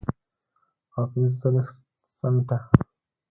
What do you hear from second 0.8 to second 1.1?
او